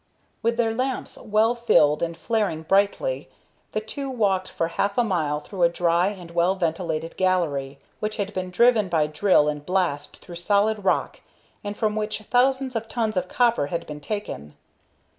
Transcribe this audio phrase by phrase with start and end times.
[0.41, 3.29] With their lamps well filled and flaring brightly,
[3.71, 8.17] the two walked for half a mile through a dry and well ventilated gallery, which
[8.17, 11.21] had been driven by drill and blast through solid rock,
[11.63, 14.55] and from which thousands of tons of copper had been taken.